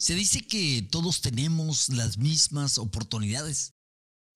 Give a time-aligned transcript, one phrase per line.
[0.00, 3.74] Se dice que todos tenemos las mismas oportunidades.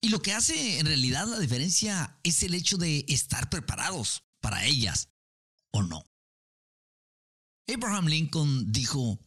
[0.03, 4.67] Y lo que hace en realidad la diferencia es el hecho de estar preparados para
[4.67, 5.09] ellas
[5.73, 6.05] o no.
[7.67, 9.19] Abraham Lincoln dijo,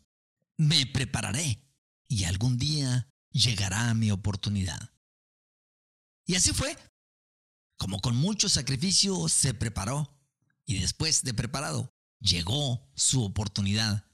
[0.57, 1.67] me prepararé
[2.07, 4.93] y algún día llegará mi oportunidad.
[6.27, 6.77] Y así fue.
[7.79, 10.15] Como con mucho sacrificio se preparó
[10.67, 14.06] y después de preparado llegó su oportunidad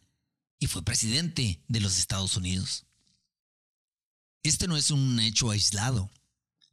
[0.63, 2.85] y fue presidente de los Estados Unidos.
[4.43, 6.09] Este no es un hecho aislado.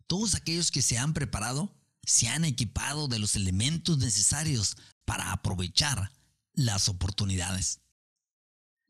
[0.06, 6.12] Todos aquellos que se han preparado se han equipado de los elementos necesarios para aprovechar
[6.52, 7.80] las oportunidades.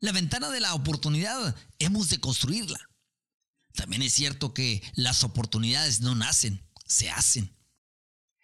[0.01, 2.79] La ventana de la oportunidad hemos de construirla.
[3.73, 7.57] También es cierto que las oportunidades no nacen, se hacen.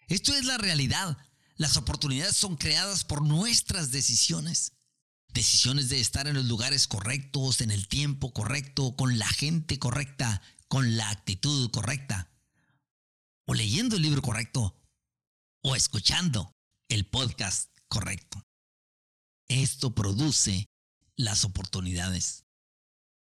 [0.08, 1.18] Esto es la realidad.
[1.54, 4.72] Las oportunidades son creadas por nuestras decisiones.
[5.38, 10.42] Decisiones de estar en los lugares correctos, en el tiempo correcto, con la gente correcta,
[10.66, 12.28] con la actitud correcta.
[13.46, 14.74] O leyendo el libro correcto.
[15.62, 16.50] O escuchando
[16.88, 18.42] el podcast correcto.
[19.46, 20.66] Esto produce
[21.14, 22.42] las oportunidades.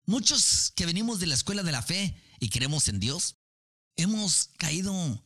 [0.07, 3.35] Muchos que venimos de la escuela de la fe y creemos en Dios,
[3.97, 5.20] hemos caído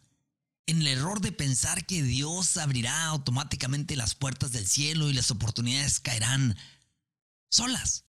[0.64, 5.30] en el error de pensar que Dios abrirá automáticamente las puertas del cielo y las
[5.30, 6.56] oportunidades caerán
[7.50, 8.04] solas.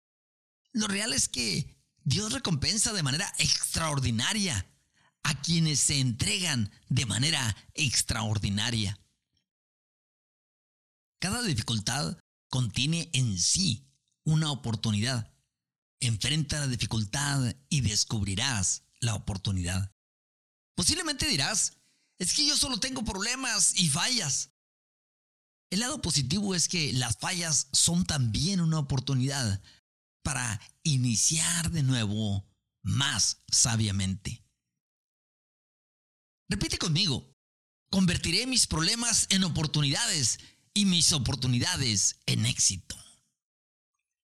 [0.72, 4.66] Lo real es que Dios recompensa de manera extraordinaria
[5.22, 8.98] a quienes se entregan de manera extraordinaria.
[11.20, 12.16] Cada dificultad
[12.48, 13.86] contiene en sí
[14.24, 15.32] una oportunidad.
[16.00, 19.92] Enfrenta la dificultad y descubrirás la oportunidad.
[20.74, 21.78] Posiblemente dirás,
[22.18, 24.50] es que yo solo tengo problemas y fallas.
[25.70, 29.62] El lado positivo es que las fallas son también una oportunidad
[30.22, 32.46] para iniciar de nuevo
[32.82, 34.42] más sabiamente.
[36.48, 37.34] Repite conmigo,
[37.90, 40.38] convertiré mis problemas en oportunidades
[40.72, 42.96] y mis oportunidades en éxito.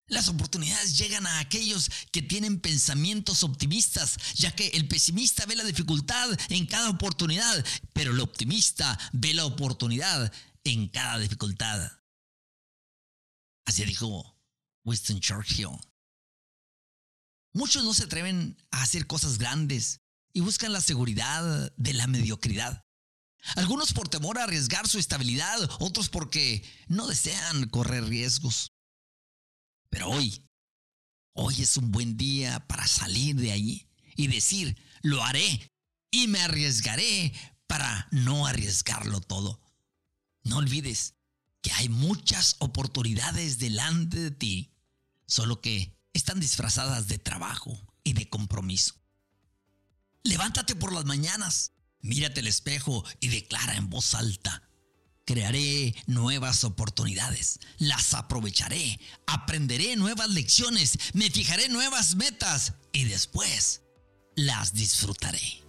[0.07, 5.65] Las oportunidades llegan a aquellos que tienen pensamientos optimistas, ya que el pesimista ve la
[5.65, 10.33] dificultad en cada oportunidad, pero el optimista ve la oportunidad
[10.65, 11.93] en cada dificultad.
[13.67, 14.39] Así dijo
[14.85, 15.69] Winston Churchill.
[17.53, 20.01] Muchos no se atreven a hacer cosas grandes
[20.33, 22.83] y buscan la seguridad de la mediocridad.
[23.57, 28.73] Algunos por temor a arriesgar su estabilidad, otros porque no desean correr riesgos.
[29.91, 30.45] Pero hoy,
[31.35, 35.71] hoy es un buen día para salir de allí y decir, lo haré
[36.11, 37.33] y me arriesgaré
[37.67, 39.61] para no arriesgarlo todo.
[40.45, 41.15] No olvides
[41.63, 44.73] que hay muchas oportunidades delante de ti,
[45.27, 48.95] solo que están disfrazadas de trabajo y de compromiso.
[50.23, 54.63] Levántate por las mañanas, mírate al espejo y declara en voz alta,
[55.27, 63.81] Crearé nuevas oportunidades, las aprovecharé, aprenderé nuevas lecciones, me fijaré nuevas metas y después
[64.37, 65.64] las disfrutaré.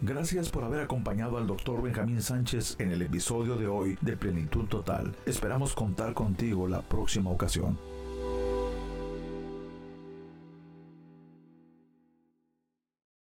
[0.00, 1.80] Gracias por haber acompañado al Dr.
[1.80, 5.14] Benjamín Sánchez en el episodio de hoy de Plenitud Total.
[5.24, 7.78] Esperamos contar contigo la próxima ocasión.